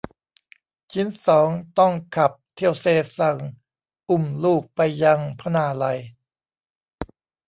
[0.91, 1.49] ชิ้นสอง
[1.79, 2.85] ต้องขับเที่ยวเซ
[3.17, 3.37] ซัง
[4.09, 5.99] อุ้มลูกไปยังพนาไลย